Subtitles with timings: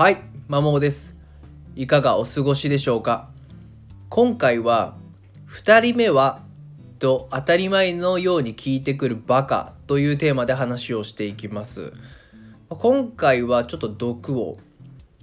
[0.00, 1.14] はい、まもです。
[1.76, 3.28] いかがお過ごしでしょうか？
[4.08, 4.96] 今回は、
[5.46, 6.40] 2人目は
[6.98, 11.92] と当たり前のように聞いてくるバカというテーマで話をしていきます。
[12.70, 14.56] 今回はちょっと毒を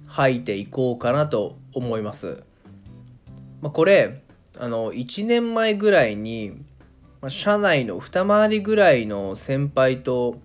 [0.06, 2.44] 吐いていこうかなと思います。
[3.60, 4.22] まあ、これ、
[4.60, 6.52] あの、1年前ぐらいに、
[7.20, 10.36] ま社内の二回りぐらいの先輩と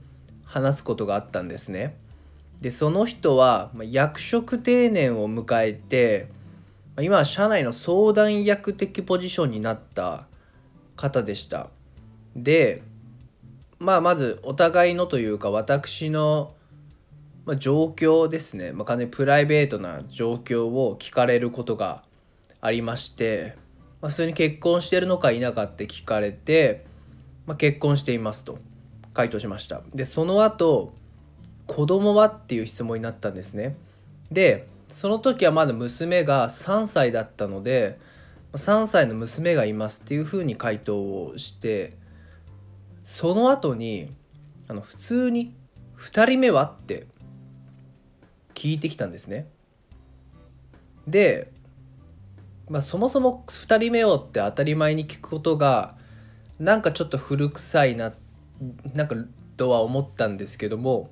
[0.44, 2.02] 話すことがあったんですね。
[2.64, 6.30] でその人は役職定年を迎えて
[6.98, 10.28] 今は社内の相談役的ポジションになった
[10.96, 11.68] 方でした。
[12.38, 12.82] で
[13.80, 16.54] まあまずお互いのというか私の、
[17.44, 22.06] ま、状況ですね、まあ、完全にプライベートな状況を聞かれることが
[22.62, 23.58] ありまして、
[24.00, 26.86] まあ、普通に結婚してるのか否かって聞かれて、
[27.46, 28.58] まあ、結婚していますと
[29.14, 29.82] 回答しました。
[29.94, 30.94] でその後
[31.68, 32.28] 子供は？
[32.28, 33.76] っていう質問になったんですね。
[34.32, 38.00] でその時はまだ娘が3歳だったので
[38.54, 41.94] 3歳の娘がいますっていうふうに回答をして
[43.04, 44.12] その後に
[44.68, 45.54] あの普通に
[45.98, 47.08] 「2人目は?」って
[48.54, 49.48] 聞いてきたんですね。
[51.08, 51.52] で、
[52.70, 55.98] まあ、そもそも2人目をって当たり前に聞くことが
[56.60, 58.14] なんかちょっと古臭いな
[58.94, 59.16] なんか
[59.58, 61.10] とは思ったんですけども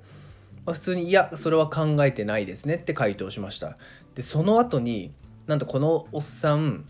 [0.66, 3.78] まあ、普通に「いやそれは考えてないですね」って回答しました。
[4.16, 5.14] でその後に
[5.48, 6.86] なんとこのおっさん、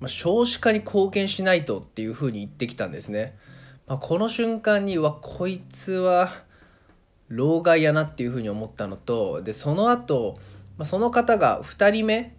[0.00, 3.36] まあ、少子化に貢献しないとっていうふうに言ってきたんですね、
[3.86, 6.42] まあ、この瞬間にわこいつは
[7.28, 10.36] 老害やなっていうふうに思ったのとでその後、
[10.76, 12.36] まあその方が2人目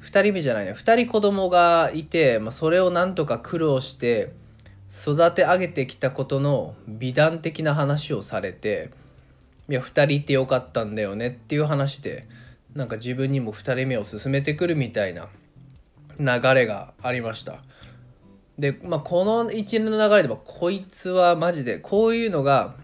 [0.00, 4.32] 2人目じゃないね2人子供がいて、まあ、それをなんとか苦労して
[4.92, 8.90] 育て上げてきたことの美談的な話をされて
[9.70, 12.26] いや2人いてよかったんだよねっていう話で
[12.74, 15.28] なんか自分にも2人目を進めてくるみたいな
[16.18, 17.62] 流れがありました。
[18.58, 22.74] で、まあ、この一連の流れでもこいつはマジでこういうのが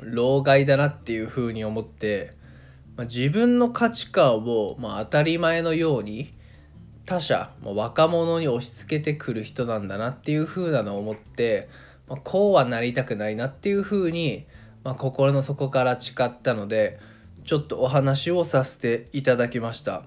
[0.00, 2.32] 老害だなっていうふうに思って、
[2.96, 6.32] まあ、自分の価値観を、まあ、当たり前のように
[7.04, 11.68] 他者、まあ、若者に押し付けてくる人なんだなっていう風なのを思って、
[12.08, 14.46] まあ、こうはなりたくないなっていう風に
[14.84, 17.00] まあ、心の底から誓ったので
[17.44, 20.02] ちょっとお話をさせていただきました、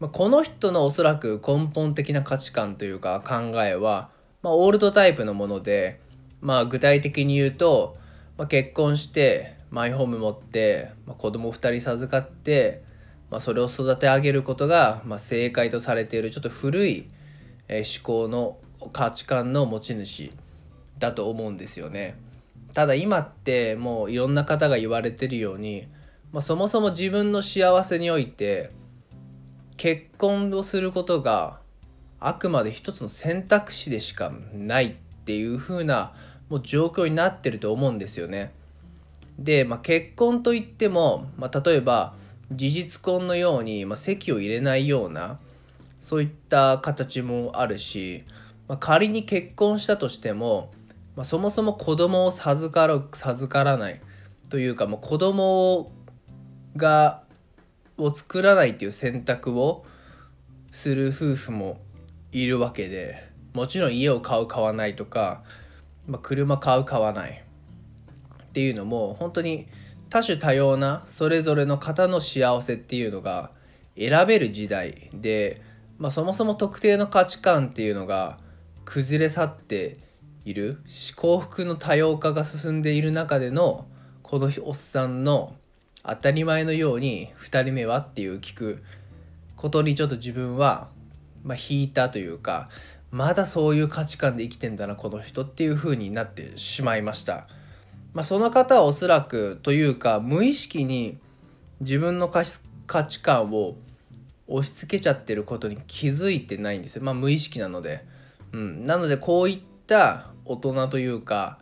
[0.00, 4.10] まあ、この人のおそらく根本的な価値観というか考えは、
[4.42, 6.00] まあ、オールドタイプのもので、
[6.40, 7.96] まあ、具体的に言うと、
[8.36, 12.82] まあ、結婚してマイホーム持って、まあ、子供2人授かって、
[13.30, 17.08] まあ、それを育て上げることが、まあ、正解とされているちょっと古い、
[17.68, 18.58] え、思考の
[18.92, 20.32] 価値観の持ち主
[20.98, 22.16] だと思うんですよね。
[22.74, 25.88] ただ今ってもういろんな方が言われてるように、
[26.32, 28.70] まあ、そもそも自分の幸せにおいて
[29.76, 31.60] 結婚をすることが
[32.20, 34.92] あくまで一つの選択肢でしかないっ
[35.24, 36.12] ていう風な
[36.48, 38.52] もう状況になってると思うんですよね。
[39.38, 42.14] で、まあ、結婚といっても、まあ、例えば
[42.50, 45.38] 事実婚のように、まあ、籍を入れないような
[46.00, 48.24] そういった形もあるし、
[48.66, 50.70] まあ、仮に結婚したとしても
[51.18, 54.00] まあ、そもそも子供を授かる授からない
[54.50, 55.90] というかもう子供
[56.76, 57.24] が
[57.96, 59.84] を作らないっていう選択を
[60.70, 61.80] する夫婦も
[62.30, 63.16] いるわけで
[63.52, 65.42] もちろん家を買う買わないとか、
[66.06, 69.66] まあ、車買う買わないっていうのも本当に
[70.10, 73.50] 多種多様なそれぞれの方の幸せっていうのが
[73.98, 75.62] 選べる時代で、
[75.98, 78.36] まあ、そもそも特定の価値観っていうのが
[78.84, 80.06] 崩れ去って
[80.44, 80.80] いる
[81.16, 83.86] 幸福の多様化が進んでいる中での
[84.22, 85.54] このおっさんの
[86.02, 88.82] 当たり前のように2人目はっていう聞く
[89.56, 90.88] ことにちょっと自分は、
[91.42, 92.68] まあ、引いたというか
[93.10, 97.46] まだそういう価値観で生きてんだなこの人っていう風になってしまいました。
[98.12, 101.18] まあ、その方はおそらくというか無意識に
[101.80, 102.44] 自分の価
[103.04, 103.76] 値観を
[104.46, 107.04] 押し付けちゃってることに気づいてないんですよ。
[107.04, 108.04] まあ無意識なので。
[108.52, 111.58] うん、なのでこういった大人というか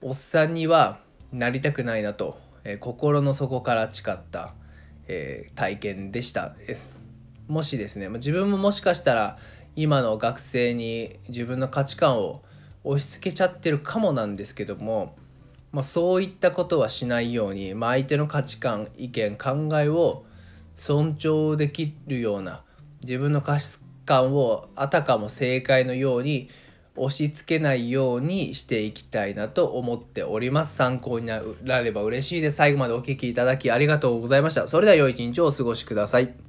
[0.00, 1.00] おっさんには
[1.32, 4.54] なりたくないなと、えー、心の底から誓った、
[5.08, 6.92] えー、体験でしたです。
[7.48, 9.36] もしですね自分ももしかしたら
[9.74, 12.44] 今の学生に自分の価値観を
[12.84, 15.16] 押し付けちゃってるかもなんですけども、
[15.72, 20.24] まあ、そういったことはしないように、まあ、相手の価値観意見考えを
[20.76, 22.62] 尊重できるような
[23.02, 26.48] 自分の価値観をあたかも正解のように
[26.96, 30.76] 押し付けないようにしていきたいなと思っております。
[30.76, 31.40] 参考にな
[31.80, 32.56] れば嬉しいです。
[32.56, 34.68] 最後までお聴きいただきありがとうございました。
[34.68, 36.45] それでは良い一日をお過ごしください。